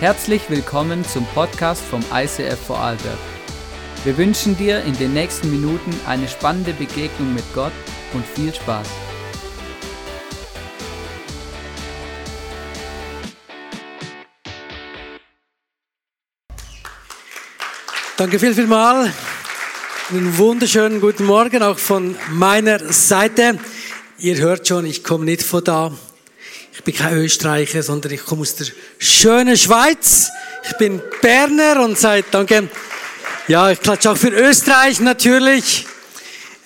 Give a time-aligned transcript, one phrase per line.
[0.00, 3.16] Herzlich willkommen zum Podcast vom ICF Vorarlberg.
[4.02, 7.72] Wir wünschen dir in den nächsten Minuten eine spannende Begegnung mit Gott
[8.12, 8.88] und viel Spaß.
[18.16, 19.12] Danke viel, viel mal.
[20.10, 23.60] Einen wunderschönen guten Morgen auch von meiner Seite.
[24.18, 25.92] Ihr hört schon, ich komme nicht von da.
[26.76, 28.66] Ich bin kein Österreicher, sondern ich komme aus der
[28.98, 30.28] schönen Schweiz.
[30.68, 32.68] Ich bin Berner und seit, danke,
[33.46, 35.86] ja, ich klatsche auch für Österreich natürlich.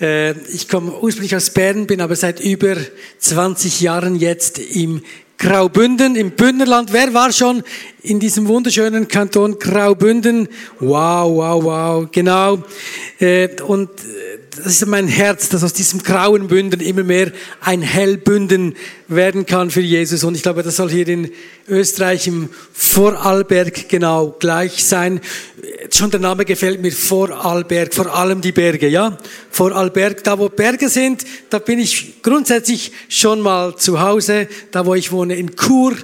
[0.00, 2.76] Äh, ich komme ursprünglich aus Bern, bin aber seit über
[3.18, 5.02] 20 Jahren jetzt im
[5.36, 6.90] Graubünden im Bündnerland.
[6.94, 7.62] Wer war schon
[8.02, 10.48] in diesem wunderschönen Kanton Graubünden?
[10.80, 12.64] Wow, wow, wow, genau.
[13.20, 17.82] Äh, und äh, das ist mein Herz, dass aus diesem grauen Bünden immer mehr ein
[17.82, 18.74] Hellbünden
[19.06, 20.24] werden kann für Jesus.
[20.24, 21.30] Und ich glaube, das soll hier in
[21.68, 25.20] Österreich im Vorarlberg genau gleich sein.
[25.92, 29.18] Schon der Name gefällt mir, Vorarlberg, vor allem die Berge, ja?
[29.50, 34.48] Vorarlberg, da wo Berge sind, da bin ich grundsätzlich schon mal zu Hause.
[34.70, 35.96] Da wo ich wohne in Chur,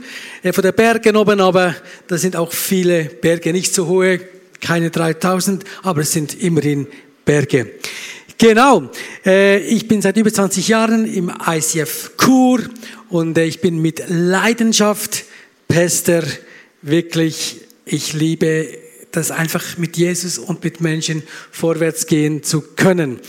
[0.43, 1.75] äh, von der Bergen oben, aber
[2.07, 4.21] da sind auch viele Berge, nicht so hohe,
[4.61, 6.87] keine 3000, aber es sind immerhin
[7.25, 7.71] Berge.
[8.39, 8.91] Genau,
[9.25, 12.61] äh, ich bin seit über 20 Jahren im ICF Chur
[13.09, 15.25] und äh, ich bin mit Leidenschaft
[15.69, 16.23] Pester.
[16.83, 18.69] Wirklich, ich liebe
[19.13, 23.21] das einfach mit Jesus und mit Menschen vorwärts gehen zu können.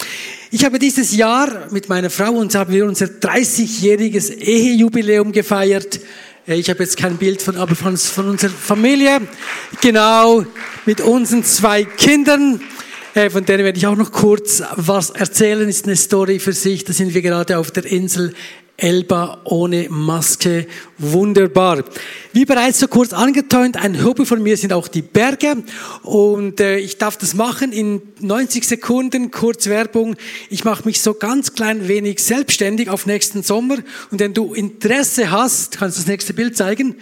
[0.52, 6.00] Ich habe dieses Jahr mit meiner Frau uns haben wir unser 30-jähriges Ehejubiläum gefeiert.
[6.48, 9.22] Äh, ich habe jetzt kein Bild von, aber von, von unserer Familie.
[9.82, 10.46] Genau,
[10.86, 12.62] mit unseren zwei Kindern.
[13.16, 15.70] Äh, von denen werde ich auch noch kurz was erzählen.
[15.70, 16.84] Ist eine Story für sich.
[16.84, 18.34] Da sind wir gerade auf der Insel
[18.76, 20.68] Elba ohne Maske.
[20.98, 21.86] Wunderbar.
[22.34, 25.64] Wie bereits so kurz angetönt, ein Hobby von mir sind auch die Berge.
[26.04, 30.18] Und äh, ich darf das machen in 90 Sekunden, kurz Werbung.
[30.50, 33.78] Ich mache mich so ganz klein wenig selbstständig auf nächsten Sommer.
[34.12, 36.98] Und wenn du Interesse hast, kannst du das nächste Bild zeigen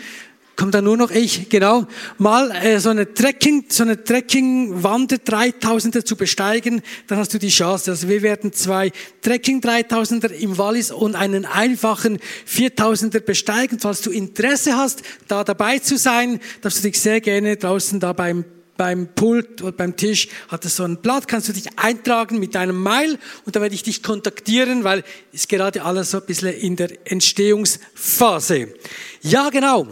[0.55, 1.85] kommt dann nur noch ich, genau,
[2.17, 7.49] mal äh, so eine Trekking, so eine Trekking-Wander 3000er zu besteigen, dann hast du die
[7.49, 7.91] Chance.
[7.91, 8.91] Also wir werden zwei
[9.21, 13.79] Trekking 3000er im Wallis und einen einfachen 4000er besteigen.
[13.79, 18.13] Falls du Interesse hast, da dabei zu sein, darfst du dich sehr gerne draußen da
[18.13, 22.39] beim beim Pult oder beim Tisch hat es so ein Blatt, kannst du dich eintragen
[22.39, 26.25] mit deinem Mail und dann werde ich dich kontaktieren, weil ist gerade alles so ein
[26.25, 28.73] bisschen in der Entstehungsphase.
[29.21, 29.87] Ja, genau.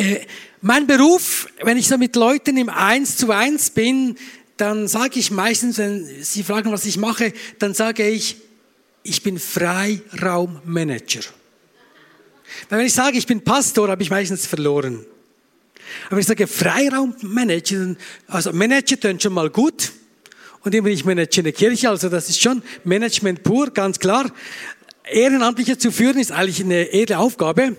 [0.00, 0.20] Äh,
[0.62, 4.16] mein Beruf, wenn ich so mit Leuten im Eins zu Eins bin,
[4.56, 8.36] dann sage ich meistens, wenn sie fragen, was ich mache, dann sage ich,
[9.02, 11.20] ich bin Freiraummanager.
[12.70, 15.04] Weil wenn ich sage, ich bin Pastor, habe ich meistens verloren.
[16.06, 17.94] Aber wenn ich sage Freiraummanager,
[18.26, 19.92] also Manager tönt schon mal gut.
[20.62, 24.30] Und immer ich manage eine Kirche, also das ist schon Management pur, ganz klar.
[25.08, 27.76] Ehrenamtliche zu führen ist eigentlich eine edle Aufgabe.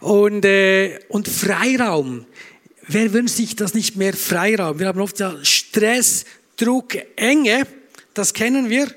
[0.00, 2.26] Und, äh, und Freiraum.
[2.88, 4.78] Wer wünscht sich das nicht mehr Freiraum?
[4.78, 6.24] Wir haben oft ja Stress,
[6.56, 7.66] Druck, Enge.
[8.14, 8.88] Das kennen wir.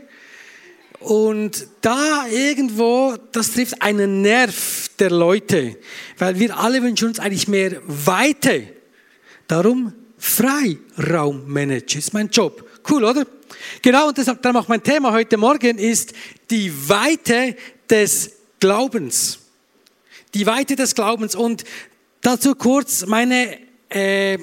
[1.00, 5.78] Und da irgendwo, das trifft einen Nerv der Leute.
[6.18, 8.70] Weil wir alle wünschen uns eigentlich mehr Weite.
[9.48, 12.68] Darum Freiraummanager ist mein Job.
[12.90, 13.26] Cool, oder?
[13.82, 16.14] Genau, und deshalb, darum auch mein Thema heute Morgen ist
[16.50, 17.56] die Weite
[17.90, 19.40] des Glaubens.
[20.34, 21.36] Die Weite des Glaubens.
[21.36, 21.64] Und
[22.22, 23.58] dazu kurz meine
[23.90, 24.38] äh,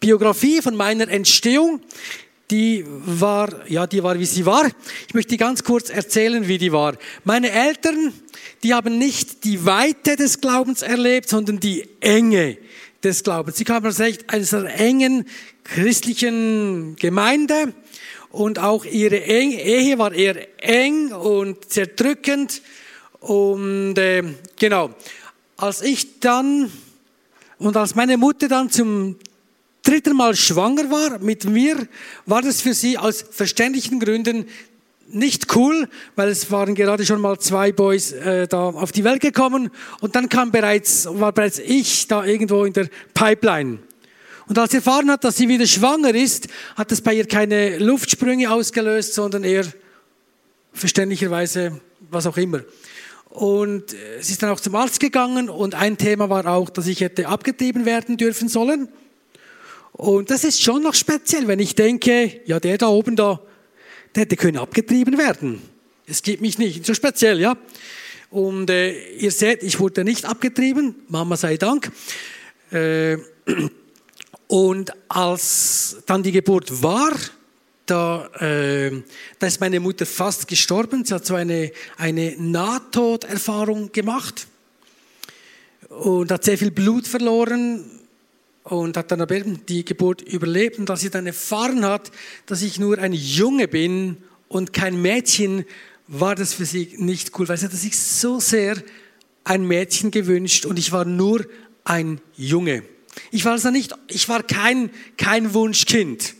[0.00, 1.80] Biografie von meiner Entstehung.
[2.50, 4.70] Die war, ja, die war, wie sie war.
[5.08, 6.94] Ich möchte ganz kurz erzählen, wie die war.
[7.24, 8.12] Meine Eltern,
[8.62, 12.58] die haben nicht die Weite des Glaubens erlebt, sondern die Enge
[13.02, 13.56] des Glaubens.
[13.56, 15.26] Sie kamen aus einer engen
[15.64, 17.72] christlichen Gemeinde
[18.34, 22.62] und auch ihre Ehe war eher eng und zerdrückend
[23.20, 24.22] und äh,
[24.58, 24.90] genau,
[25.56, 26.70] als ich dann
[27.58, 29.16] und als meine Mutter dann zum
[29.82, 31.86] dritten Mal schwanger war mit mir,
[32.26, 34.46] war das für sie aus verständlichen Gründen
[35.08, 39.20] nicht cool, weil es waren gerade schon mal zwei Boys äh, da auf die Welt
[39.20, 39.70] gekommen
[40.00, 43.78] und dann kam bereits war bereits ich da irgendwo in der Pipeline.
[44.46, 47.78] Und als sie erfahren hat, dass sie wieder schwanger ist, hat das bei ihr keine
[47.78, 49.64] Luftsprünge ausgelöst, sondern eher
[50.72, 51.80] verständlicherweise
[52.10, 52.60] was auch immer.
[53.30, 56.86] Und äh, sie ist dann auch zum Arzt gegangen und ein Thema war auch, dass
[56.86, 58.88] ich hätte abgetrieben werden dürfen sollen.
[59.92, 63.40] Und das ist schon noch speziell, wenn ich denke, ja, der da oben da,
[64.14, 65.62] der hätte können abgetrieben werden.
[66.06, 67.56] Es gibt mich nicht, so speziell, ja.
[68.30, 71.90] Und äh, ihr seht, ich wurde nicht abgetrieben, Mama sei Dank.
[72.70, 73.16] Äh,
[74.54, 77.10] Und als dann die Geburt war,
[77.86, 79.02] da, äh,
[79.40, 81.04] da ist meine Mutter fast gestorben.
[81.04, 84.46] Sie hat so eine, eine Nahtoderfahrung gemacht
[85.88, 87.84] und hat sehr viel Blut verloren
[88.62, 90.78] und hat dann aber eben die Geburt überlebt.
[90.78, 92.12] Und als sie dann erfahren hat,
[92.46, 95.64] dass ich nur ein Junge bin und kein Mädchen,
[96.06, 98.76] war das für sie nicht cool, weil sie hat sich so sehr
[99.42, 101.44] ein Mädchen gewünscht und ich war nur
[101.82, 102.84] ein Junge.
[103.30, 106.34] Ich war also nicht, ich war kein, kein Wunschkind.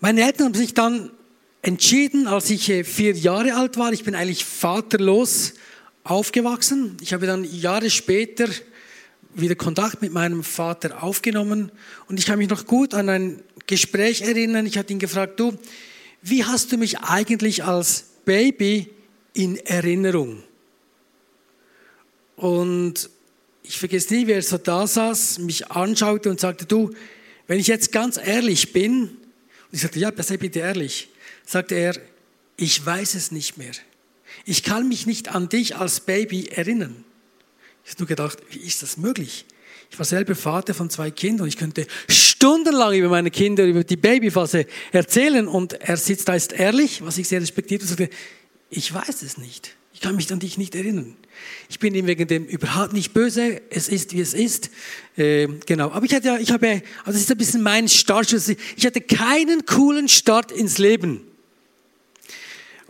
[0.00, 1.10] Meine Eltern haben sich dann
[1.62, 5.54] entschieden, als ich äh, vier Jahre alt war, ich bin eigentlich vaterlos
[6.04, 6.96] aufgewachsen.
[7.00, 8.46] Ich habe dann Jahre später
[9.34, 11.70] wieder Kontakt mit meinem Vater aufgenommen
[12.08, 14.66] und ich kann mich noch gut an ein Gespräch erinnern.
[14.66, 15.58] Ich hatte ihn gefragt, du,
[16.22, 18.90] wie hast du mich eigentlich als Baby
[19.34, 20.42] in Erinnerung?
[22.36, 23.10] Und
[23.68, 26.90] ich vergesse nie, wie er so da saß, mich anschaute und sagte, du,
[27.46, 31.08] wenn ich jetzt ganz ehrlich bin, und ich sagte, ja, sei bitte ehrlich,
[31.44, 31.96] sagte er,
[32.56, 33.72] ich weiß es nicht mehr.
[34.44, 37.04] Ich kann mich nicht an dich als Baby erinnern.
[37.84, 39.44] Ich habe nur gedacht, wie ist das möglich?
[39.90, 43.84] Ich war selber Vater von zwei Kindern und ich könnte stundenlang über meine Kinder, über
[43.84, 48.10] die Babyphase erzählen und er sitzt da, ist ehrlich, was ich sehr respektiert und sagte,
[48.70, 49.76] ich weiß es nicht.
[49.96, 51.16] Ich kann mich an dich nicht erinnern.
[51.70, 53.62] Ich bin ihm wegen dem überhaupt nicht böse.
[53.70, 54.68] Es ist, wie es ist.
[55.16, 55.90] Äh, genau.
[55.90, 58.30] Aber ich hatte ja, ich habe, also das ist ein bisschen mein Start.
[58.30, 61.22] Ich hatte keinen coolen Start ins Leben.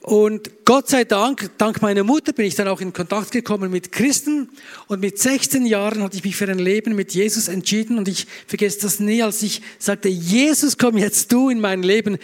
[0.03, 3.93] Und Gott sei Dank, dank meiner Mutter bin ich dann auch in Kontakt gekommen mit
[3.93, 4.49] Christen.
[4.89, 7.99] Und mit 16 Jahren hatte ich mich für ein Leben mit Jesus entschieden.
[7.99, 12.19] Und ich vergesse das nie, als ich sagte, Jesus, komm jetzt du in mein Leben.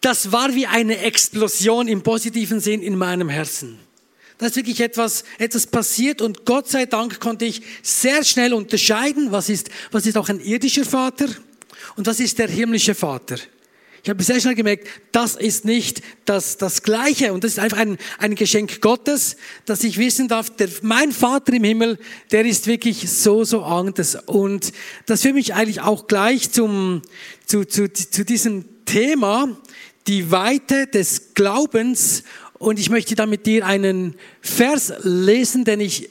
[0.00, 3.85] Das war wie eine Explosion im positiven Sinn in meinem Herzen.
[4.38, 9.32] Da ist wirklich etwas, etwas passiert und Gott sei Dank konnte ich sehr schnell unterscheiden,
[9.32, 11.26] was ist, was ist auch ein irdischer Vater
[11.96, 13.36] und was ist der himmlische Vater.
[14.06, 17.78] Ich habe sehr schnell gemerkt, das ist nicht das, das Gleiche und das ist einfach
[17.78, 21.98] ein, ein Geschenk Gottes, dass ich wissen darf, der, mein Vater im Himmel,
[22.30, 24.16] der ist wirklich so, so anders.
[24.26, 24.72] Und
[25.06, 27.02] das führt mich eigentlich auch gleich zum,
[27.46, 29.48] zu, zu, zu diesem Thema,
[30.06, 32.22] die Weite des Glaubens.
[32.58, 36.08] Und ich möchte da mit dir einen Vers lesen, den ich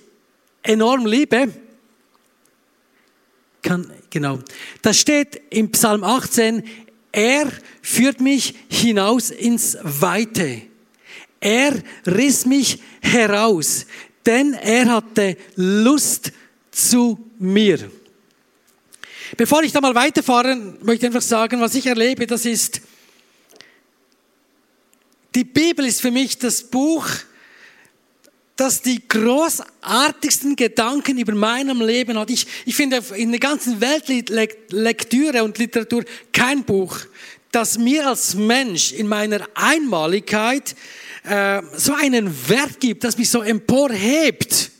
[0.63, 1.49] enorm liebe.
[3.61, 4.39] Kann, genau.
[4.81, 6.63] Das steht im Psalm 18,
[7.11, 7.51] er
[7.81, 10.61] führt mich hinaus ins Weite.
[11.39, 11.73] Er
[12.05, 13.85] riss mich heraus,
[14.25, 16.31] denn er hatte Lust
[16.71, 17.89] zu mir.
[19.37, 22.81] Bevor ich da mal weiterfahre, möchte ich einfach sagen, was ich erlebe, das ist,
[25.35, 27.05] die Bibel ist für mich das Buch,
[28.55, 32.29] das die großartigsten Gedanken über meinem Leben hat.
[32.29, 36.97] Ich, ich finde in der ganzen Weltlektüre und Literatur kein Buch,
[37.51, 40.73] das mir als Mensch in meiner Einmaligkeit
[41.23, 44.71] äh, so einen Wert gibt, das mich so emporhebt,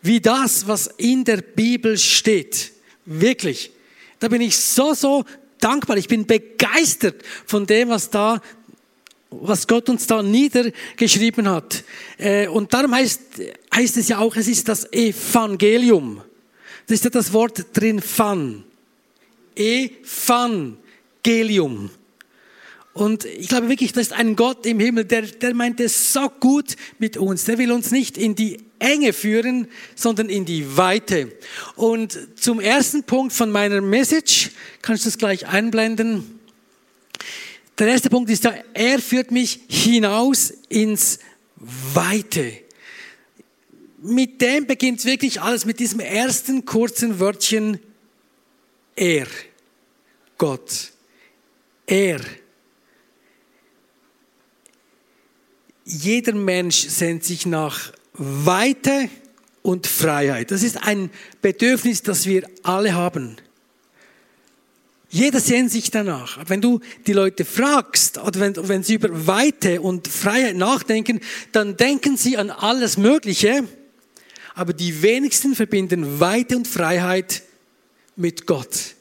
[0.00, 2.72] wie das, was in der Bibel steht.
[3.04, 3.72] Wirklich.
[4.20, 5.24] Da bin ich so, so
[5.60, 5.96] dankbar.
[5.96, 8.40] Ich bin begeistert von dem, was da
[9.40, 11.82] was Gott uns da niedergeschrieben hat.
[12.18, 13.20] Äh, und darum heißt,
[13.74, 16.22] heißt es ja auch, es ist das Evangelium.
[16.86, 18.64] Das ist ja das Wort drin, fan.
[19.54, 20.78] Evangelium.
[22.94, 26.28] Und ich glaube wirklich, das ist ein Gott im Himmel, der, der meint es so
[26.28, 27.44] gut mit uns.
[27.44, 31.32] Der will uns nicht in die Enge führen, sondern in die Weite.
[31.76, 34.50] Und zum ersten Punkt von meiner Message,
[34.82, 36.40] kannst du das gleich einblenden?
[37.78, 41.18] Der erste Punkt ist da, er führt mich hinaus ins
[41.56, 42.52] Weite.
[44.02, 47.78] Mit dem beginnt wirklich alles, mit diesem ersten kurzen Wörtchen
[48.96, 49.26] er.
[50.38, 50.92] Gott.
[51.86, 52.20] Er.
[55.84, 59.08] Jeder Mensch sehnt sich nach Weite
[59.62, 60.50] und Freiheit.
[60.50, 61.10] Das ist ein
[61.40, 63.36] Bedürfnis, das wir alle haben.
[65.12, 66.38] Jeder sehnt sich danach.
[66.46, 71.20] Wenn du die Leute fragst oder wenn, wenn sie über Weite und Freiheit nachdenken,
[71.52, 73.68] dann denken sie an alles Mögliche,
[74.54, 77.42] aber die wenigsten verbinden Weite und Freiheit
[78.16, 78.94] mit Gott.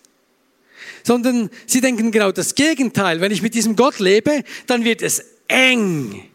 [1.04, 3.22] Sondern sie denken genau das Gegenteil.
[3.22, 6.26] Wenn ich mit diesem Gott lebe, dann wird es eng.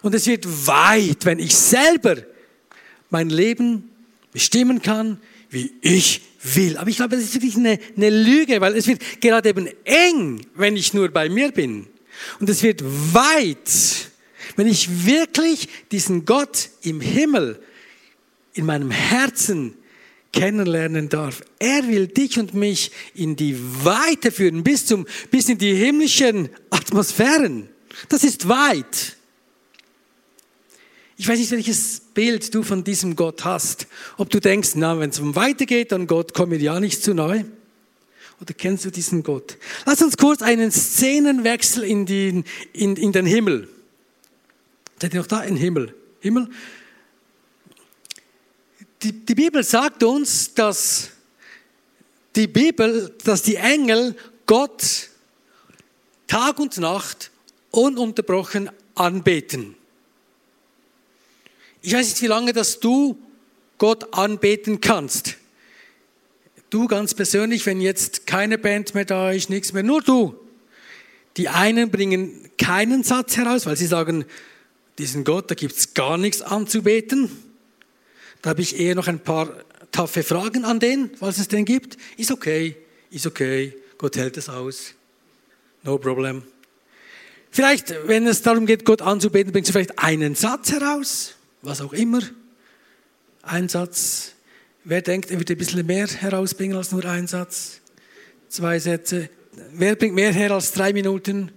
[0.00, 2.16] Und es wird weit, wenn ich selber
[3.10, 3.90] mein Leben
[4.32, 6.22] bestimmen kann, wie ich
[6.54, 6.76] will.
[6.76, 10.40] Aber ich glaube, das ist wirklich eine, eine Lüge, weil es wird gerade eben eng,
[10.54, 11.86] wenn ich nur bei mir bin.
[12.40, 14.10] Und es wird weit,
[14.56, 17.60] wenn ich wirklich diesen Gott im Himmel
[18.54, 19.74] in meinem Herzen
[20.32, 21.42] kennenlernen darf.
[21.58, 26.50] Er will dich und mich in die Weite führen, bis, zum, bis in die himmlischen
[26.70, 27.68] Atmosphären.
[28.08, 29.15] Das ist weit.
[31.18, 33.86] Ich weiß nicht, welches Bild du von diesem Gott hast.
[34.18, 37.14] Ob du denkst, na, wenn es um weitergeht, dann Gott kommt mir ja nicht zu
[37.14, 37.44] neu.
[38.40, 39.56] Oder kennst du diesen Gott?
[39.86, 42.44] Lass uns kurz einen Szenenwechsel in den,
[42.74, 43.68] in, in den Himmel.
[45.00, 45.42] Seid ihr noch da?
[45.42, 45.94] In Himmel.
[46.20, 46.50] Himmel.
[49.02, 51.10] Die, die Bibel sagt uns, dass
[52.34, 55.08] die Bibel, dass die Engel Gott
[56.26, 57.30] Tag und Nacht
[57.70, 59.76] ununterbrochen anbeten.
[61.82, 63.18] Ich weiß nicht, wie lange dass du
[63.78, 65.36] Gott anbeten kannst.
[66.70, 70.34] Du ganz persönlich, wenn jetzt keine Band mehr da ist, nichts mehr, nur du.
[71.36, 74.24] Die einen bringen keinen Satz heraus, weil sie sagen,
[74.98, 77.30] diesen Gott, da gibt es gar nichts anzubeten.
[78.42, 79.52] Da habe ich eher noch ein paar
[79.92, 81.96] taffe Fragen an den, was es denn gibt.
[82.16, 82.76] Ist okay,
[83.10, 84.94] ist okay, Gott hält es aus.
[85.82, 86.42] No problem.
[87.50, 91.92] Vielleicht, wenn es darum geht, Gott anzubeten, bringst du vielleicht einen Satz heraus, was auch
[91.92, 92.20] immer.
[93.42, 94.32] Ein Satz.
[94.84, 97.80] Wer denkt, er wird ein bisschen mehr herausbringen als nur ein Satz?
[98.48, 99.28] Zwei Sätze.
[99.72, 101.50] Wer bringt mehr her als drei Minuten?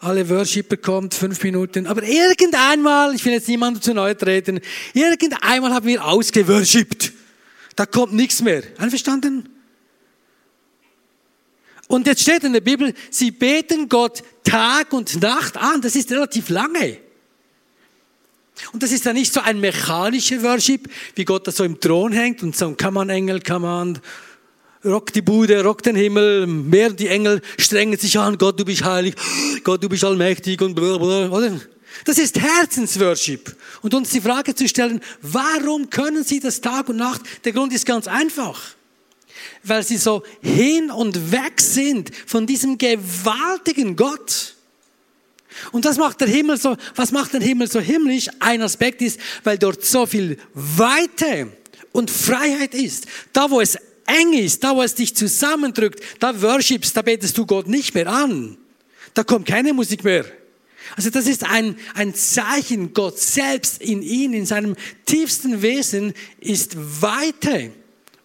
[0.00, 1.86] alle Worshipper kommt, fünf Minuten.
[1.86, 4.60] Aber irgendeinmal, ich will jetzt niemandem zu neu treten,
[4.94, 7.12] irgendeinmal haben wir ausgeworshipped.
[7.76, 8.62] Da kommt nichts mehr.
[8.78, 9.48] Einverstanden?
[11.88, 15.80] Und jetzt steht in der Bibel, sie beten Gott Tag und Nacht an.
[15.80, 16.98] Das ist relativ lange.
[18.72, 22.12] Und das ist ja nicht so ein mechanischer Worship, wie Gott da so im Thron
[22.12, 23.98] hängt und so, come on Engel, come on,
[24.84, 28.84] rock die Bude, rock den Himmel, mehr die Engel strengen sich an, Gott, du bist
[28.84, 29.14] heilig,
[29.64, 31.60] Gott, du bist allmächtig und blablabla, oder?
[32.04, 33.56] Das ist Herzensworship.
[33.82, 37.22] Und uns die Frage zu stellen, warum können sie das Tag und Nacht?
[37.44, 38.60] Der Grund ist ganz einfach.
[39.64, 44.54] Weil sie so hin und weg sind von diesem gewaltigen Gott.
[45.72, 48.28] Und das macht der Himmel so, was macht den Himmel so himmlisch?
[48.40, 51.48] Ein Aspekt ist, weil dort so viel Weite
[51.92, 53.06] und Freiheit ist.
[53.32, 57.46] Da, wo es eng ist, da wo es dich zusammendrückt, da worshipst, da betest du
[57.46, 58.56] Gott nicht mehr an.
[59.14, 60.24] Da kommt keine Musik mehr.
[60.96, 64.74] Also das ist ein, ein Zeichen, Gott selbst in ihn, in seinem
[65.04, 67.72] tiefsten Wesen ist Weite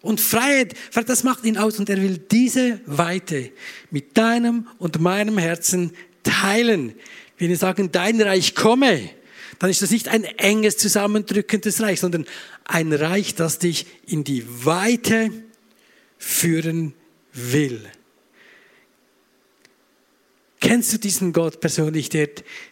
[0.00, 0.74] und Freiheit.
[1.06, 3.50] Das macht ihn aus und er will diese Weite
[3.90, 6.94] mit deinem und meinem Herzen teilen.
[7.38, 9.10] Wenn wir sagen, dein Reich komme,
[9.58, 12.26] dann ist das nicht ein enges, zusammendrückendes Reich, sondern
[12.64, 15.30] ein Reich, das dich in die Weite
[16.18, 16.94] führen
[17.32, 17.84] will.
[20.60, 22.28] Kennst du diesen Gott persönlich, der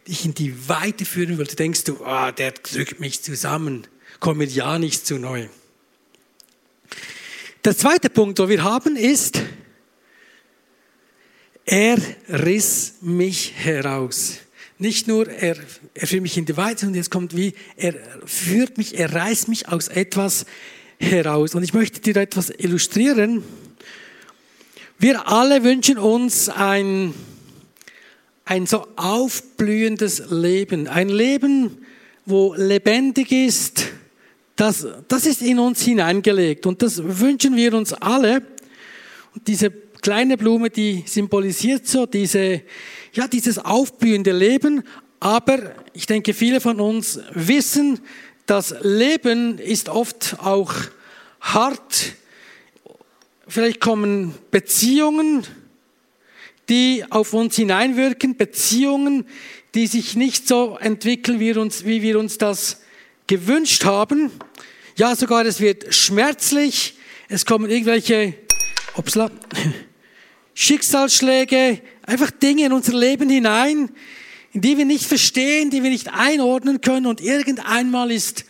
[0.09, 1.47] dich in die Weite führen will?
[1.47, 3.87] Du denkst du, oh, der drückt mich zusammen,
[4.19, 5.49] komm mir ja nicht zu neu.
[7.65, 9.41] Der zweite Punkt, wo wir haben, ist,
[11.65, 14.39] er riss mich heraus.
[14.83, 15.55] Nicht nur, er,
[15.95, 17.95] er führt mich in die Weite, sondern jetzt kommt wie, er
[18.27, 20.45] führt mich, er reißt mich aus etwas
[20.99, 21.55] heraus.
[21.55, 23.45] Und ich möchte dir etwas illustrieren.
[24.99, 27.15] Wir alle wünschen uns ein,
[28.45, 30.89] ein so aufblühendes Leben.
[30.89, 31.87] Ein Leben,
[32.27, 33.85] wo lebendig ist.
[34.57, 36.67] Das, das ist in uns hineingelegt.
[36.67, 38.43] Und das wünschen wir uns alle.
[39.33, 39.73] Und diese
[40.03, 42.63] kleine Blume, die symbolisiert so diese,
[43.15, 44.83] ja, dieses aufblühende Leben.
[45.21, 48.01] Aber ich denke, viele von uns wissen,
[48.47, 50.75] das Leben ist oft auch
[51.41, 52.15] hart.
[53.47, 55.47] Vielleicht kommen Beziehungen,
[56.69, 59.25] die auf uns hineinwirken, Beziehungen,
[59.75, 62.83] die sich nicht so entwickeln, wie wir uns, wie wir uns das
[63.27, 64.31] gewünscht haben.
[64.97, 66.97] Ja, sogar es wird schmerzlich.
[67.29, 68.35] Es kommen irgendwelche
[68.95, 69.31] upsla,
[70.55, 73.91] Schicksalsschläge, einfach Dinge in unser Leben hinein,
[74.53, 78.45] die wir nicht verstehen, die wir nicht einordnen können und irgendeinmal ist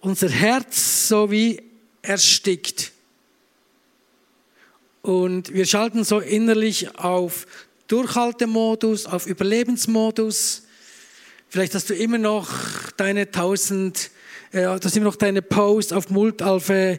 [0.00, 1.62] unser Herz so wie
[2.02, 2.92] erstickt.
[5.02, 7.46] Und wir schalten so innerlich auf
[7.86, 10.62] Durchhaltemodus, auf Überlebensmodus.
[11.48, 12.50] Vielleicht hast du immer noch
[12.96, 14.10] deine tausend,
[14.62, 16.98] du hast immer noch deine Posts auf Mult, auf, äh,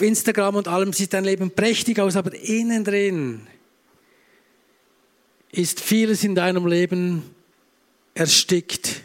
[0.00, 3.46] Instagram und allem sieht dein Leben prächtig aus, aber innen drin
[5.50, 7.22] ist vieles in deinem Leben
[8.14, 9.02] erstickt.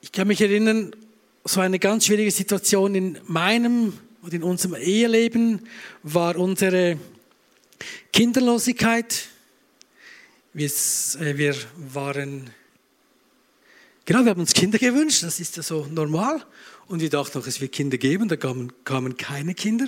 [0.00, 0.94] Ich kann mich erinnern,
[1.44, 5.68] so eine ganz schwierige Situation in meinem und in unserem Eheleben
[6.02, 6.98] war unsere
[8.12, 9.28] Kinderlosigkeit.
[10.54, 10.68] Äh,
[11.36, 12.50] wir waren
[14.08, 16.42] Genau, wir haben uns Kinder gewünscht, das ist ja so normal.
[16.86, 19.84] Und wir dachten noch, es wird Kinder geben, da kamen, kamen keine Kinder.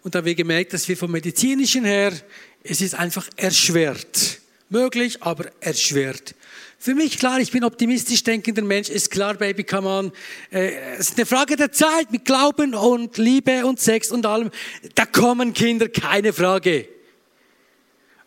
[0.00, 2.14] Und da haben wir gemerkt, dass wir vom medizinischen her,
[2.62, 4.40] es ist einfach erschwert.
[4.70, 6.34] Möglich, aber erschwert.
[6.78, 10.12] Für mich klar, ich bin optimistisch denkender Mensch, ist klar, Baby, come on.
[10.50, 14.50] Äh, es ist eine Frage der Zeit mit Glauben und Liebe und Sex und allem.
[14.94, 16.88] Da kommen Kinder, keine Frage.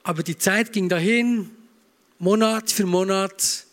[0.04, 1.50] Aber die Zeit ging dahin,
[2.20, 3.66] Monat für Monat,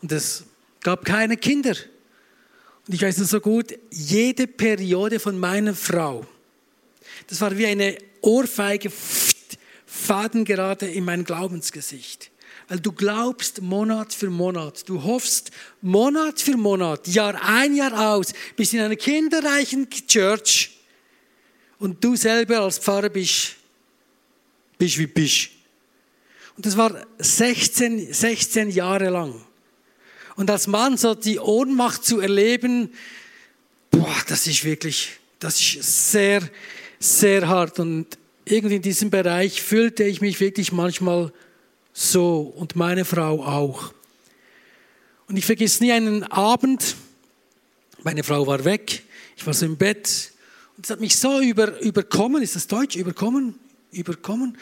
[0.00, 0.44] und es
[0.82, 1.74] gab keine Kinder.
[2.86, 6.26] Und ich weiß noch so gut, jede Periode von meiner Frau,
[7.26, 8.90] das war wie eine Ohrfeige,
[9.86, 12.30] Faden gerade in mein Glaubensgesicht.
[12.68, 14.88] Weil du glaubst Monat für Monat.
[14.88, 15.50] Du hoffst
[15.82, 20.76] Monat für Monat, Jahr ein, Jahr aus, bist in einer kinderreichen Church
[21.78, 23.56] und du selber als Pfarrer bist,
[24.78, 25.50] bist wie bist.
[26.56, 29.45] Und das war 16, 16 Jahre lang.
[30.36, 32.90] Und als Mann so die Ohnmacht zu erleben,
[33.90, 36.42] boah, das ist wirklich, das ist sehr,
[36.98, 37.78] sehr hart.
[37.78, 41.32] Und irgendwie in diesem Bereich fühlte ich mich wirklich manchmal
[41.94, 43.94] so und meine Frau auch.
[45.26, 46.94] Und ich vergesse nie einen Abend,
[48.02, 49.02] meine Frau war weg,
[49.36, 50.32] ich war so im Bett.
[50.76, 53.58] Und es hat mich so über, überkommen, ist das Deutsch, überkommen,
[53.90, 54.58] überkommen,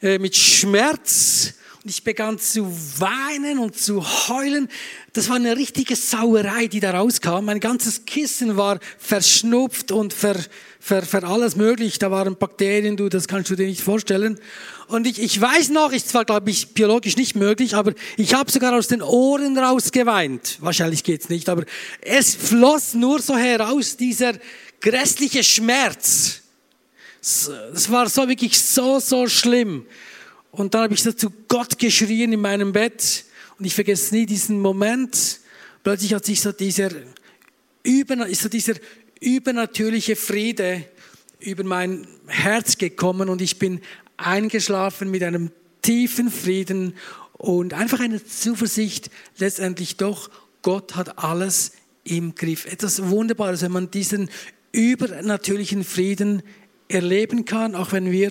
[0.00, 1.54] äh, mit Schmerz
[1.84, 2.66] und ich begann zu
[2.98, 4.68] weinen und zu heulen.
[5.12, 7.44] Das war eine richtige Sauerei, die da rauskam.
[7.44, 10.36] Mein ganzes Kissen war verschnupft und ver,
[10.80, 12.00] ver, ver alles möglich.
[12.00, 14.40] Da waren Bakterien, du, das kannst du dir nicht vorstellen.
[14.88, 18.50] Und ich, ich weiß noch, ist zwar, glaube ich, biologisch nicht möglich, aber ich habe
[18.50, 20.56] sogar aus den Ohren raus geweint.
[20.60, 21.64] Wahrscheinlich geht's nicht, aber
[22.00, 24.32] es floss nur so heraus, dieser
[24.80, 26.40] grässliche Schmerz.
[27.20, 29.86] Es war so wirklich so, so schlimm.
[30.50, 33.24] Und dann habe ich so zu Gott geschrien in meinem Bett.
[33.58, 35.40] Und ich vergesse nie diesen Moment.
[35.82, 36.90] Plötzlich hat sich so dieser,
[37.82, 38.74] ist so dieser
[39.20, 40.84] übernatürliche Friede
[41.40, 43.80] über mein Herz gekommen und ich bin
[44.16, 45.50] eingeschlafen mit einem
[45.82, 46.94] tiefen Frieden
[47.32, 50.30] und einfach eine Zuversicht, letztendlich doch,
[50.62, 52.66] Gott hat alles im Griff.
[52.66, 54.28] Etwas Wunderbares, wenn man diesen
[54.72, 56.42] übernatürlichen Frieden
[56.88, 58.30] erleben kann, auch wenn wir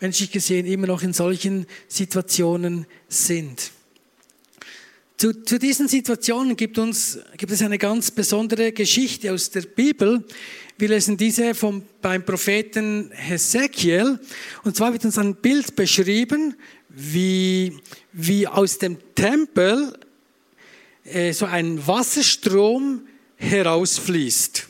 [0.00, 3.72] menschlich gesehen immer noch in solchen Situationen sind.
[5.16, 10.24] Zu, zu diesen Situationen gibt, uns, gibt es eine ganz besondere Geschichte aus der Bibel.
[10.78, 14.20] Wir lesen diese vom, beim Propheten Hesekiel.
[14.62, 16.54] Und zwar wird uns ein Bild beschrieben,
[16.88, 17.78] wie,
[18.12, 19.98] wie aus dem Tempel
[21.02, 23.02] äh, so ein Wasserstrom
[23.34, 24.67] herausfließt.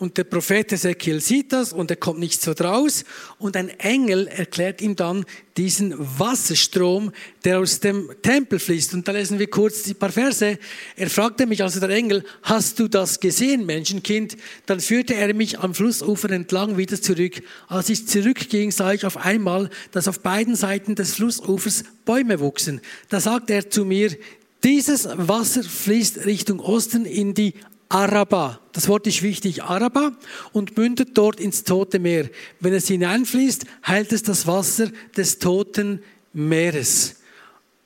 [0.00, 3.04] Und der Prophet Ezekiel sieht das und er kommt nicht so draus.
[3.36, 5.24] Und ein Engel erklärt ihm dann
[5.56, 7.10] diesen Wasserstrom,
[7.44, 8.94] der aus dem Tempel fließt.
[8.94, 10.56] Und da lesen wir kurz die paar Verse.
[10.94, 14.36] Er fragte mich also der Engel, hast du das gesehen, Menschenkind?
[14.66, 17.42] Dann führte er mich am Flussufer entlang wieder zurück.
[17.66, 22.80] Als ich zurückging, sah ich auf einmal, dass auf beiden Seiten des Flussufers Bäume wuchsen.
[23.08, 24.16] Da sagte er zu mir,
[24.62, 27.54] dieses Wasser fließt Richtung Osten in die
[27.88, 28.60] Araba.
[28.72, 30.12] Das Wort ist wichtig, Araba,
[30.52, 32.28] und mündet dort ins Tote Meer.
[32.60, 37.16] Wenn es hineinfließt, heilt es das Wasser des Toten Meeres.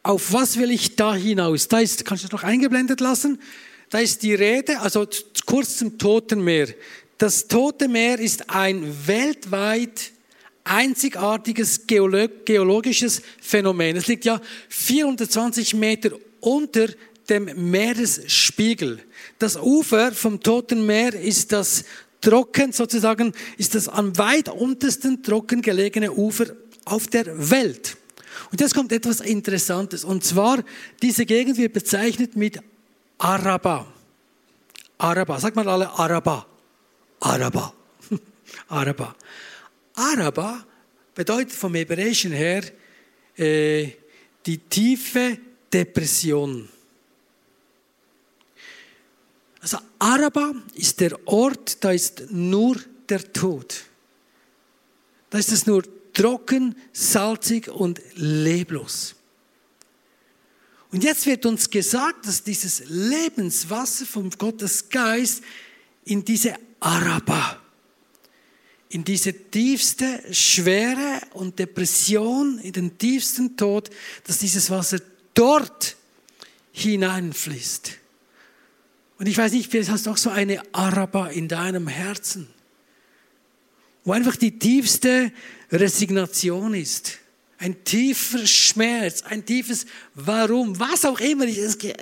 [0.02, 1.68] Auf was will ich da hinaus?
[1.68, 3.40] Da ist, kannst du das noch eingeblendet lassen?
[3.90, 5.06] Da ist die Rede, also
[5.46, 6.68] kurz zum Toten Meer.
[7.18, 10.10] Das Tote Meer ist ein weltweit
[10.64, 13.96] einzigartiges geologisches Phänomen.
[13.96, 16.10] Es liegt ja 420 Meter
[16.40, 16.88] unter
[17.28, 19.00] dem Meeresspiegel.
[19.38, 21.85] Das Ufer vom Toten Meer ist das
[22.20, 26.46] trocken, sozusagen, ist das am weit untersten trocken gelegene Ufer
[26.85, 27.96] auf der Welt.
[28.50, 30.04] Und jetzt kommt etwas Interessantes.
[30.04, 30.62] Und zwar,
[31.02, 32.61] diese Gegend wird bezeichnet mit
[33.18, 33.87] Araba.
[34.98, 35.40] Araba.
[35.40, 36.46] Sagt mal alle Araba.
[37.20, 37.74] Araba.
[38.68, 39.14] Araba.
[39.94, 40.64] Araba
[41.14, 42.62] bedeutet vom Hebräischen her
[43.37, 43.90] äh,
[44.46, 45.38] die tiefe
[45.72, 46.68] Depression.
[49.62, 52.77] Also Araba ist der Ort, da ist nur
[53.09, 53.85] der Tod.
[55.31, 59.14] Da ist es nur trocken, salzig und leblos.
[60.90, 65.42] Und jetzt wird uns gesagt, dass dieses Lebenswasser vom Gottes Geist
[66.05, 67.62] in diese Araba,
[68.88, 73.90] in diese tiefste Schwere und Depression, in den tiefsten Tod,
[74.25, 74.98] dass dieses Wasser
[75.35, 75.96] dort
[76.72, 78.01] hineinfließt.
[79.22, 82.48] Und ich weiß nicht, vielleicht hast du auch so eine Araba in deinem Herzen,
[84.02, 85.30] wo einfach die tiefste
[85.70, 87.20] Resignation ist.
[87.58, 91.46] ein tiefer Schmerz, ein tiefes Warum, was auch immer.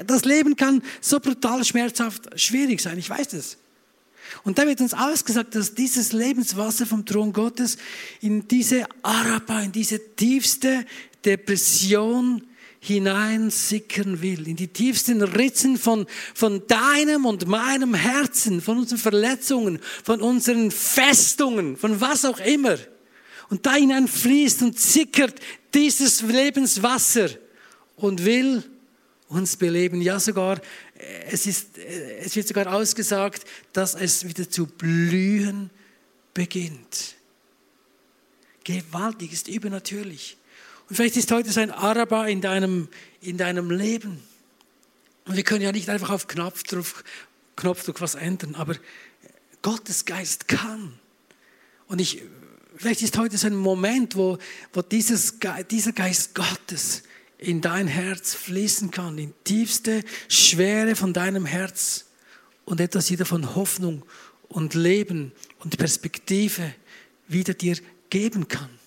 [0.07, 3.59] Das Leben kann so brutal schmerzhaft schwierig sein, ich weiß es.
[4.43, 7.77] Und da wird uns ausgesagt, dass dieses Lebenswasser vom Thron Gottes
[8.23, 10.87] in diese Araba, in diese tiefste
[11.23, 12.47] Depression
[12.81, 19.81] hineinsickern will, in die tiefsten Ritzen von, von deinem und meinem Herzen, von unseren Verletzungen,
[20.03, 22.79] von unseren Festungen, von was auch immer.
[23.51, 25.35] Und da hinein fließt und sickert
[25.75, 27.29] dieses Lebenswasser
[27.97, 28.65] und will
[29.29, 30.01] uns beleben.
[30.01, 30.59] Ja, sogar,
[30.99, 35.71] äh, es, ist, äh, es wird sogar ausgesagt, dass es wieder zu blühen
[36.33, 37.17] beginnt.
[38.65, 40.37] Gewaltig, ist übernatürlich.
[40.91, 42.89] Und vielleicht ist heute so ein Araber in deinem,
[43.21, 44.21] in deinem Leben.
[45.25, 47.05] Und wir können ja nicht einfach auf Knopfdruck,
[47.55, 48.75] Knopfdruck was ändern, aber
[49.63, 50.99] Gottes Geist kann.
[51.87, 52.23] Und ich,
[52.77, 54.39] vielleicht ist heute so ein Moment, wo,
[54.73, 55.39] wo dieses,
[55.71, 57.05] dieser Geist Gottes
[57.39, 62.07] in dein Herz fließen kann, in tiefste Schwere von deinem Herz
[62.65, 64.05] und etwas wieder von Hoffnung
[64.49, 66.75] und Leben und Perspektive
[67.29, 67.77] wieder dir
[68.11, 68.80] geben kann.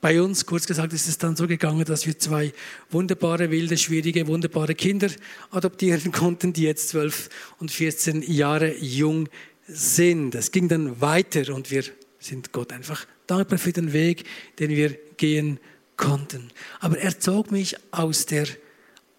[0.00, 2.52] Bei uns, kurz gesagt, ist es dann so gegangen, dass wir zwei
[2.90, 5.08] wunderbare, wilde, schwierige, wunderbare Kinder
[5.50, 9.28] adoptieren konnten, die jetzt zwölf und 14 Jahre jung
[9.66, 10.36] sind.
[10.36, 11.82] Es ging dann weiter und wir
[12.20, 14.24] sind Gott einfach dankbar für den Weg,
[14.58, 15.58] den wir gehen
[15.96, 16.50] konnten.
[16.78, 18.46] Aber er zog mich aus der,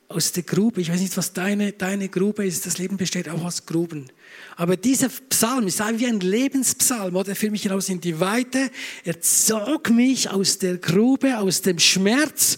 [0.10, 0.82] aus der Grube.
[0.82, 2.66] Ich weiß nicht, was deine, deine Grube ist.
[2.66, 4.08] Das Leben besteht auch aus Gruben.
[4.56, 7.30] Aber dieser Psalm ist wie ein Lebenspsalm, oder?
[7.30, 8.72] Er führt mich hinaus in die Weite.
[9.04, 12.58] Er zog mich aus der Grube, aus dem Schmerz.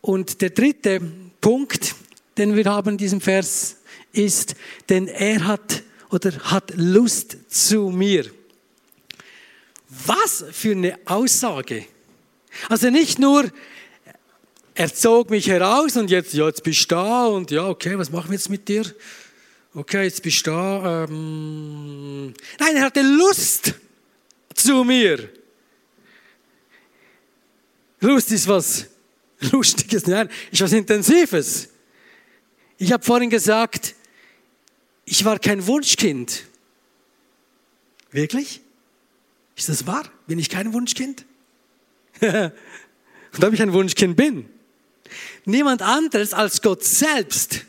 [0.00, 1.00] Und der dritte
[1.42, 1.94] Punkt,
[2.38, 3.76] den wir haben in diesem Vers,
[4.12, 4.54] ist,
[4.88, 8.24] denn er hat oder hat Lust zu mir.
[9.90, 11.84] Was für eine Aussage.
[12.70, 13.44] Also nicht nur,
[14.78, 18.12] er zog mich heraus und jetzt, ja, jetzt bist du da und ja, okay, was
[18.12, 18.84] machen wir jetzt mit dir?
[19.74, 21.04] okay, jetzt bist du da.
[21.04, 23.74] Ähm Nein, er hatte Lust
[24.54, 25.30] zu mir.
[28.00, 28.86] Lust ist was
[29.52, 31.68] Lustiges, nein, ist was Intensives.
[32.76, 33.96] Ich habe vorhin gesagt,
[35.04, 36.44] ich war kein Wunschkind.
[38.12, 38.60] Wirklich?
[39.56, 40.08] Ist das wahr?
[40.28, 41.24] Bin ich kein Wunschkind?
[42.20, 44.48] Und ob ich ein Wunschkind bin?
[45.44, 47.60] Niemand anderes als Gott selbst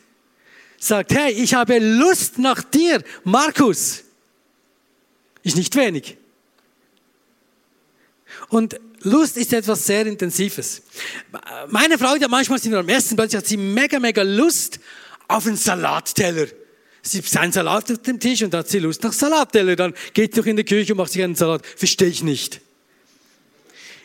[0.78, 4.04] sagt, hey, ich habe Lust nach dir, Markus.
[5.44, 6.18] Ist nicht wenig.
[8.50, 10.82] Und Lust ist etwas sehr Intensives.
[11.68, 14.80] Meine Frau, die manchmal sind wir am Essen, plötzlich hat sie mega, mega Lust
[15.28, 16.48] auf einen Salatteller.
[17.02, 19.76] Sie hat einen Salat auf dem Tisch und hat sie Lust nach Salatteller.
[19.76, 21.66] Dann geht sie doch in die Küche und macht sich einen Salat.
[21.66, 22.62] Verstehe ich nicht.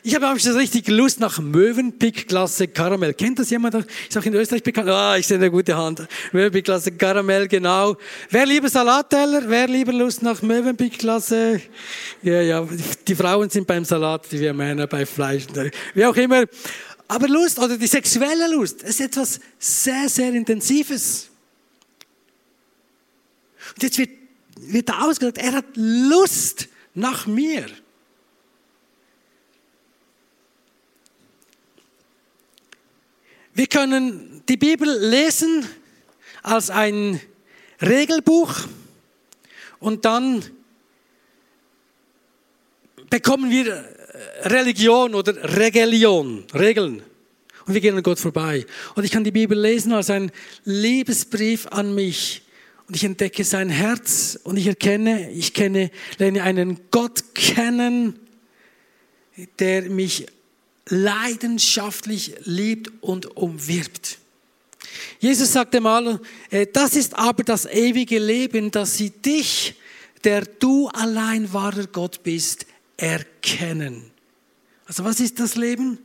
[0.06, 3.14] Ich habe auch schon richtig Lust nach Möwenpick-Klasse Karamell.
[3.14, 3.86] Kennt das jemand?
[4.06, 4.90] Ist auch in Österreich bekannt.
[4.90, 6.06] Ah, ich sehe eine gute Hand.
[6.32, 7.96] Möwenpick-Klasse Karamell, genau.
[8.28, 9.44] Wer lieber Salatteller?
[9.46, 11.62] Wer lieber Lust nach Möwenpick-Klasse?
[12.22, 12.68] Ja, ja.
[13.08, 15.46] Die Frauen sind beim Salat, wir Männer bei Fleisch.
[15.94, 16.44] Wie auch immer.
[17.08, 21.30] Aber Lust oder die sexuelle Lust ist etwas sehr, sehr Intensives.
[23.74, 24.10] Und jetzt wird,
[24.58, 27.64] wird da ausgedrückt, er hat Lust nach mir.
[33.56, 35.64] Wir können die Bibel lesen
[36.42, 37.20] als ein
[37.80, 38.52] Regelbuch
[39.78, 40.44] und dann
[43.10, 47.04] bekommen wir äh, Religion oder Regelion, Regeln.
[47.64, 48.66] Und wir gehen an Gott vorbei.
[48.96, 50.32] Und ich kann die Bibel lesen als ein
[50.64, 52.42] Liebesbrief an mich.
[52.88, 58.18] Und ich entdecke sein Herz und ich erkenne, ich kenne, lerne einen Gott kennen,
[59.60, 60.26] der mich
[60.88, 64.18] leidenschaftlich liebt und umwirbt.
[65.18, 66.20] Jesus sagte mal,
[66.50, 69.74] äh, das ist aber das ewige Leben, dass sie dich,
[70.24, 72.66] der du allein wahrer Gott bist,
[72.96, 74.10] erkennen.
[74.86, 75.98] Also was ist das Leben?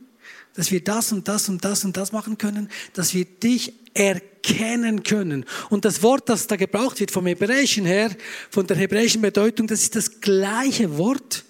[0.54, 5.02] Dass wir das und das und das und das machen können, dass wir dich erkennen
[5.02, 5.44] können.
[5.68, 8.14] Und das Wort, das da gebraucht wird vom Hebräischen her,
[8.50, 11.44] von der hebräischen Bedeutung, das ist das gleiche Wort,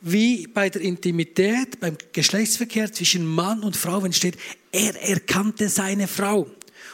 [0.00, 4.36] wie bei der Intimität, beim Geschlechtsverkehr zwischen Mann und Frau, wenn steht,
[4.72, 6.46] er erkannte seine Frau.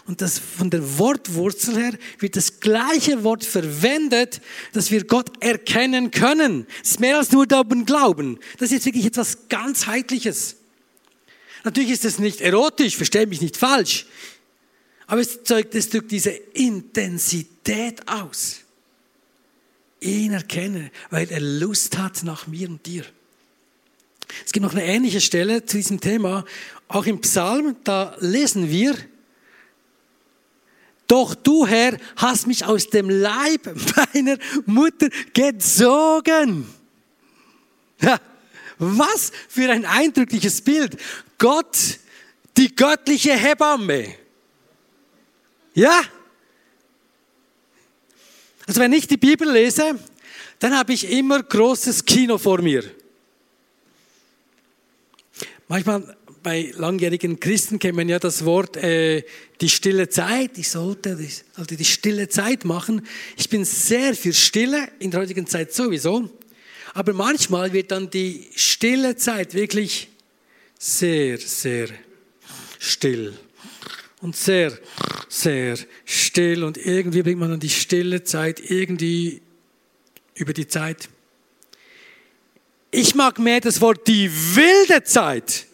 [0.07, 4.41] Und das von der Wortwurzel her wird das gleiche Wort verwendet,
[4.73, 6.67] dass wir Gott erkennen können.
[6.83, 8.39] Es ist mehr als nur darum glauben.
[8.59, 10.57] Das ist jetzt wirklich etwas ganzheitliches.
[11.65, 14.07] Natürlich ist es nicht erotisch, verstehe mich nicht falsch.
[15.07, 18.62] Aber es zeugt, es drückt diese Intensität aus
[20.03, 23.05] ihn erkennen, weil er Lust hat nach mir und dir.
[24.45, 26.45] Es gibt noch eine ähnliche Stelle zu diesem Thema,
[26.89, 28.97] auch im Psalm, da lesen wir,
[31.07, 33.69] doch du, Herr, hast mich aus dem Leib
[34.15, 36.67] meiner Mutter gezogen.
[38.01, 38.19] Ja,
[38.79, 40.97] was für ein eindrückliches Bild.
[41.37, 41.77] Gott,
[42.57, 44.15] die göttliche Hebamme.
[45.75, 46.01] Ja?
[48.73, 49.99] Also wenn ich die Bibel lese,
[50.59, 52.83] dann habe ich immer großes Kino vor mir.
[55.69, 59.25] Manchmal bei langjährigen Christen kennt man ja das Wort äh,
[59.61, 60.57] die stille Zeit.
[60.57, 63.07] Ich sollte, ich sollte die stille Zeit machen.
[63.37, 66.31] Ich bin sehr für Stille, in der heutigen Zeit sowieso.
[66.95, 70.09] Aber manchmal wird dann die stille Zeit wirklich
[70.79, 71.91] sehr, sehr
[72.79, 73.35] still.
[74.23, 74.73] Und sehr,
[75.33, 76.63] sehr still.
[76.63, 79.41] Und irgendwie bringt man dann die stille Zeit irgendwie
[80.35, 81.09] über die Zeit.
[82.91, 85.67] Ich mag mehr das Wort die wilde Zeit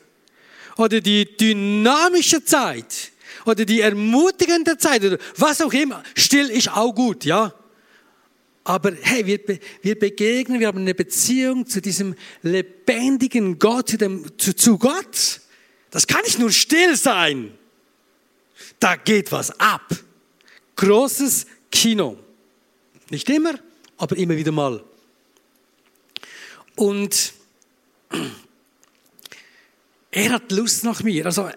[0.77, 3.11] oder die dynamische Zeit
[3.44, 6.05] oder die ermutigende Zeit oder was auch immer.
[6.14, 7.53] Still ist auch gut, ja.
[8.62, 9.40] Aber hey, wir,
[9.83, 15.40] wir begegnen, wir haben eine Beziehung zu diesem lebendigen Gott, zu, dem, zu, zu Gott.
[15.90, 17.58] Das kann nicht nur still sein.
[18.79, 19.95] Da geht was ab.
[20.77, 22.19] Großes Kino.
[23.11, 23.55] Nicht immer,
[23.97, 24.83] aber immer wieder mal.
[26.77, 27.33] Und
[30.11, 31.27] er hat Lust nach mir.
[31.27, 31.51] Also,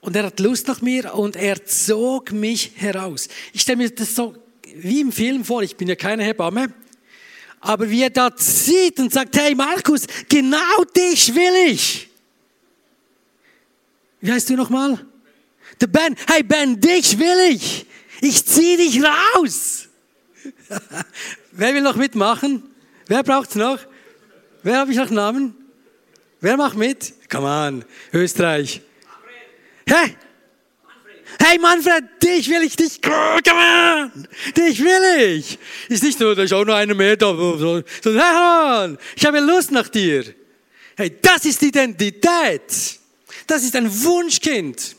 [0.00, 3.28] und er hat Lust nach mir und er zog mich heraus.
[3.52, 4.34] Ich stelle mir das so
[4.76, 5.62] wie im Film vor.
[5.62, 6.72] Ich bin ja keine Hebamme.
[7.60, 12.08] Aber wie er da sieht und sagt, hey Markus, genau dich will ich.
[14.20, 15.06] Wie heißt du nochmal?
[15.82, 16.16] Der Ben.
[16.28, 17.86] Hey Ben, dich will ich.
[18.20, 19.88] Ich zieh dich raus.
[21.50, 22.62] Wer will noch mitmachen?
[23.08, 23.80] Wer braucht's noch?
[24.62, 25.56] Wer habe ich noch Namen?
[26.40, 27.12] Wer macht mit?
[27.28, 28.80] Come on, Österreich.
[29.88, 30.16] Hä?
[31.40, 35.58] Hey Manfred, dich will ich, dich, come on, dich will ich.
[35.88, 39.72] Ist nicht so, da ist auch noch einer mehr da, sondern, hey, ich habe Lust
[39.72, 40.32] nach dir.
[40.96, 43.00] Hey, das ist Identität.
[43.48, 44.96] Das ist ein Wunschkind.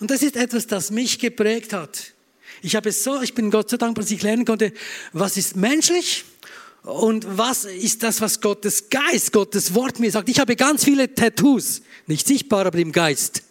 [0.00, 2.14] Und das ist etwas, das mich geprägt hat.
[2.62, 4.72] Ich habe es so, ich bin Gott so dankbar, dass ich lernen konnte,
[5.12, 6.24] was ist menschlich
[6.82, 10.28] und was ist das, was Gottes Geist, Gottes Wort mir sagt.
[10.28, 13.42] Ich habe ganz viele Tattoos, nicht sichtbar, aber im Geist.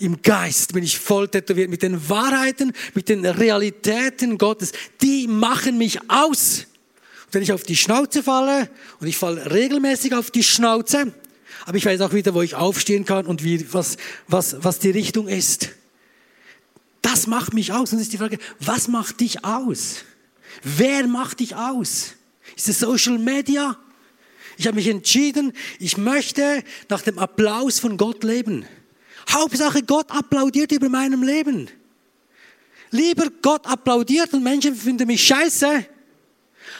[0.00, 4.72] Im Geist bin ich voll tätowiert mit den Wahrheiten, mit den Realitäten Gottes.
[5.02, 6.66] Die machen mich aus.
[7.26, 8.68] Und wenn ich auf die Schnauze falle,
[9.00, 11.12] und ich falle regelmäßig auf die Schnauze,
[11.66, 13.96] aber ich weiß auch wieder, wo ich aufstehen kann und wie, was,
[14.28, 15.70] was, was die Richtung ist.
[17.00, 17.92] Das macht mich aus.
[17.92, 20.04] Und ist die Frage, was macht dich aus?
[20.62, 22.14] Wer macht dich aus?
[22.56, 23.78] Ist es Social Media?
[24.56, 28.64] Ich habe mich entschieden, ich möchte nach dem Applaus von Gott leben.
[29.30, 31.68] Hauptsache, Gott applaudiert über meinem Leben.
[32.90, 35.86] Lieber Gott applaudiert und Menschen finden mich scheiße,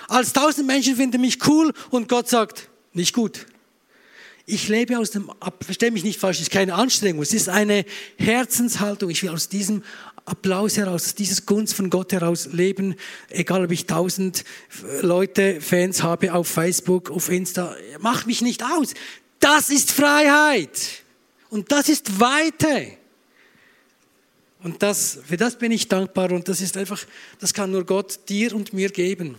[0.08, 3.46] als tausend Menschen finden mich cool und Gott sagt, nicht gut.
[4.46, 5.30] Ich lebe aus dem,
[5.62, 7.86] verstehe mich nicht falsch, es ist keine Anstrengung, es ist eine
[8.18, 9.08] Herzenshaltung.
[9.08, 9.82] Ich will aus diesem
[10.26, 12.94] Applaus heraus, aus dieses Gunst von Gott heraus leben,
[13.30, 14.44] egal ob ich tausend
[15.00, 18.92] Leute, Fans habe auf Facebook, auf Insta, macht mich nicht aus.
[19.40, 21.02] Das ist Freiheit.
[21.48, 22.98] Und das ist Weite.
[24.62, 27.04] Und das, für das bin ich dankbar und das ist einfach,
[27.38, 29.36] das kann nur Gott dir und mir geben.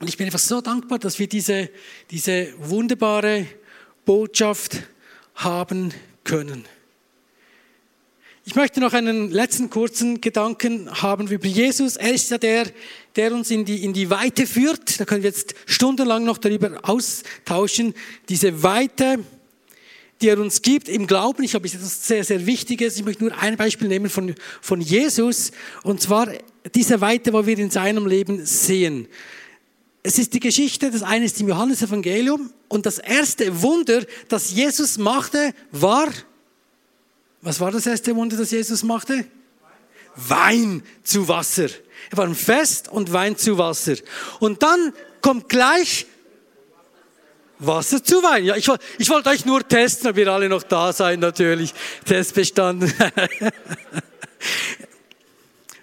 [0.00, 1.70] Und ich bin einfach so dankbar, dass wir diese,
[2.10, 3.46] diese wunderbare
[4.08, 4.84] Botschaft
[5.34, 5.92] haben
[6.24, 6.64] können.
[8.46, 11.96] Ich möchte noch einen letzten kurzen Gedanken haben über Jesus.
[11.96, 12.68] Er ist ja der,
[13.16, 14.98] der uns in die, in die Weite führt.
[14.98, 17.92] Da können wir jetzt stundenlang noch darüber austauschen.
[18.30, 19.18] Diese Weite,
[20.22, 21.42] die er uns gibt im Glauben.
[21.42, 22.96] Ich glaube, das ist sehr, sehr Wichtiges.
[22.96, 25.50] Ich möchte nur ein Beispiel nehmen von, von Jesus.
[25.82, 26.32] Und zwar
[26.74, 29.06] diese Weite, wo wir in seinem Leben sehen.
[30.08, 34.96] Es ist die Geschichte, das eine ist im Johannesevangelium und das erste Wunder, das Jesus
[34.96, 36.08] machte, war,
[37.42, 39.26] was war das erste Wunder, das Jesus machte?
[40.16, 41.68] Wein zu Wasser.
[42.10, 43.96] Er war ein Fest und Wein zu Wasser.
[44.40, 46.06] Und dann kommt gleich
[47.58, 48.46] Wasser zu Wein.
[48.46, 48.66] Ja, ich,
[48.96, 51.74] ich wollte euch nur testen, ob wir alle noch da sein, natürlich.
[52.06, 52.90] Test bestanden.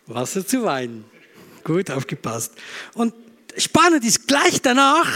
[0.07, 1.05] Wasser zu Wein.
[1.63, 2.53] Gut aufgepasst.
[2.95, 3.13] Und
[3.57, 5.09] spannend ist, gleich danach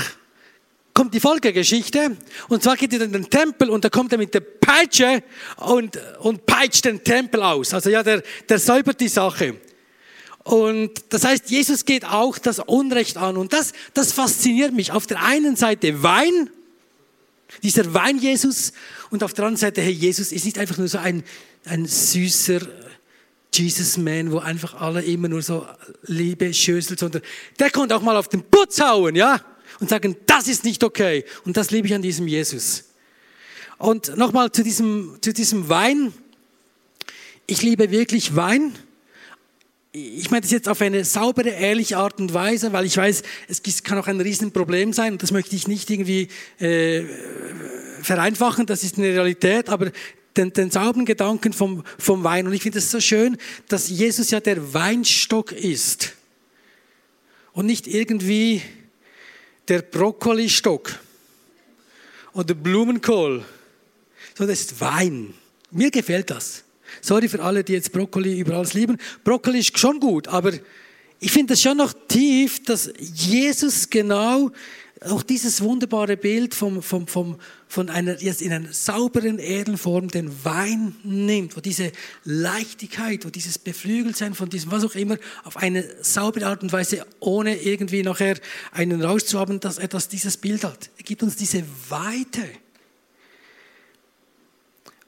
[0.93, 2.17] kommt die Folgegeschichte.
[2.49, 5.23] Und zwar geht er in den Tempel und da kommt er mit der Peitsche
[5.57, 7.73] und, und peitscht den Tempel aus.
[7.73, 9.55] Also ja, der, der säubert die Sache.
[10.43, 13.37] Und das heißt, Jesus geht auch das Unrecht an.
[13.37, 14.91] Und das, das fasziniert mich.
[14.91, 16.49] Auf der einen Seite Wein,
[17.63, 18.73] Dieser Wein Jesus
[19.09, 21.23] und auf der anderen Seite, hey, Jesus ist nicht einfach nur so ein,
[21.65, 22.61] ein süßer
[23.53, 25.65] Jesus-Man, wo einfach alle immer nur so
[26.03, 27.21] Liebe schöselt, sondern
[27.57, 29.41] der konnte auch mal auf den Putz hauen, ja?
[29.79, 31.23] Und sagen, das ist nicht okay.
[31.45, 32.85] Und das liebe ich an diesem Jesus.
[33.77, 36.13] Und nochmal zu diesem, zu diesem Wein.
[37.47, 38.73] Ich liebe wirklich Wein
[39.91, 43.83] ich meine das jetzt auf eine saubere, ehrliche Art und Weise, weil ich weiß, es
[43.83, 46.27] kann auch ein Riesenproblem sein und das möchte ich nicht irgendwie
[46.59, 47.03] äh,
[48.01, 49.91] vereinfachen, das ist eine Realität, aber
[50.37, 52.47] den, den sauberen Gedanken vom, vom Wein.
[52.47, 53.37] Und ich finde es so schön,
[53.67, 56.13] dass Jesus ja der Weinstock ist
[57.53, 58.61] und nicht irgendwie
[59.67, 60.97] der Brokkolistock
[62.33, 63.43] oder Blumenkohl,
[64.37, 65.33] sondern es ist Wein.
[65.71, 66.63] Mir gefällt das.
[67.01, 68.97] Sorry für alle, die jetzt Brokkoli über alles lieben.
[69.23, 70.53] Brokkoli ist schon gut, aber
[71.19, 74.51] ich finde es schon noch tief, dass Jesus genau
[75.01, 80.43] auch dieses wunderbare Bild vom, vom, vom, von einer, jetzt in einer sauberen Erdenform den
[80.43, 81.91] Wein nimmt, wo diese
[82.25, 87.05] Leichtigkeit, wo dieses Beflügeltsein von diesem, was auch immer, auf eine saubere Art und Weise,
[87.21, 88.37] ohne irgendwie nachher
[88.71, 90.89] einen Rausch zu haben, dass das, dieses Bild hat.
[90.97, 92.43] Er gibt uns diese Weite.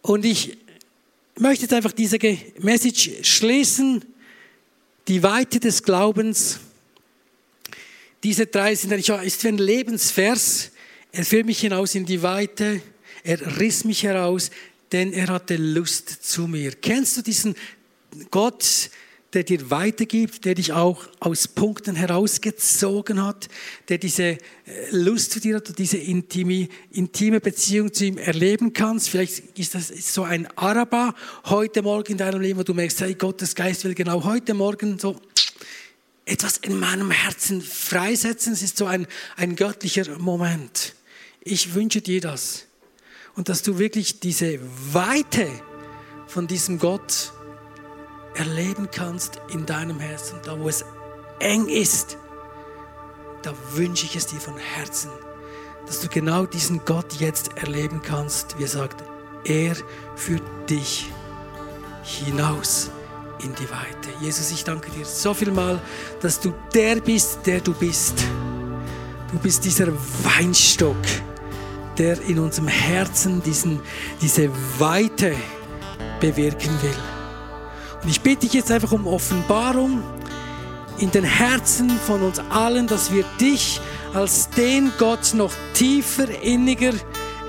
[0.01, 0.57] Und ich
[1.37, 2.17] möchte jetzt einfach diese
[2.59, 4.05] Message schließen.
[5.07, 6.59] Die Weite des Glaubens.
[8.23, 10.71] Diese drei sind eigentlich, ist wie ein Lebensvers.
[11.11, 12.81] Er führt mich hinaus in die Weite.
[13.23, 14.51] Er riss mich heraus,
[14.91, 16.71] denn er hatte Lust zu mir.
[16.71, 17.55] Kennst du diesen
[18.29, 18.89] Gott,
[19.33, 23.47] der dir weitergibt, der dich auch aus Punkten herausgezogen hat,
[23.87, 24.37] der diese äh,
[24.91, 29.09] Lust zu dir hat, diese intime, intime Beziehung zu ihm erleben kannst.
[29.09, 33.13] Vielleicht ist das so ein Araber heute Morgen in deinem Leben, wo du merkst, hey,
[33.13, 35.15] Gottes Geist will genau heute Morgen so
[36.31, 38.53] etwas in meinem Herzen freisetzen.
[38.53, 40.95] Es ist so ein, ein göttlicher Moment.
[41.41, 42.67] Ich wünsche dir das.
[43.35, 44.59] Und dass du wirklich diese
[44.93, 45.47] Weite
[46.27, 47.33] von diesem Gott
[48.35, 50.85] erleben kannst in deinem Herzen, da wo es
[51.39, 52.17] eng ist,
[53.43, 55.11] da wünsche ich es dir von Herzen,
[55.85, 59.03] dass du genau diesen Gott jetzt erleben kannst, wie er sagt,
[59.43, 59.75] er
[60.15, 61.09] führt dich
[62.03, 62.91] hinaus
[63.43, 64.09] in die Weite.
[64.19, 65.79] Jesus, ich danke dir so viel mal,
[66.21, 68.23] dass du der bist, der du bist.
[69.31, 69.87] Du bist dieser
[70.23, 70.97] Weinstock,
[71.97, 73.79] der in unserem Herzen diesen,
[74.21, 75.35] diese Weite
[76.19, 76.97] bewirken will.
[78.03, 80.03] Und ich bitte dich jetzt einfach um Offenbarung
[80.97, 83.79] in den Herzen von uns allen, dass wir dich
[84.13, 86.93] als den Gott noch tiefer, inniger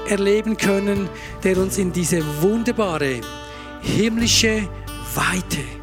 [0.08, 1.08] erleben können,
[1.42, 3.20] der uns in diese wunderbare
[3.80, 4.68] himmlische
[5.14, 5.81] Weite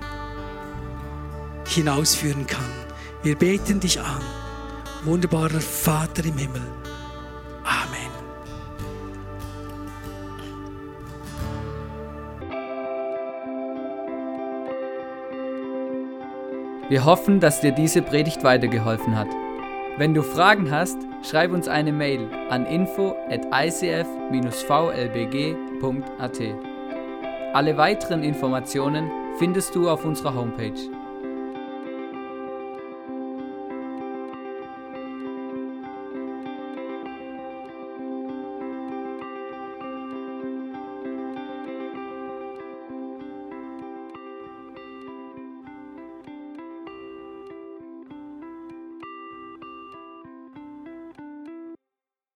[1.70, 2.72] hinausführen kann.
[3.24, 4.22] Wir beten dich an,
[5.04, 6.62] wunderbarer Vater im Himmel.
[16.90, 19.28] Wir hoffen, dass dir diese Predigt weitergeholfen hat.
[19.98, 24.10] Wenn du Fragen hast, schreib uns eine Mail an info at icf-vlbg.at.
[27.54, 30.99] Alle weiteren Informationen findest du auf unserer Homepage.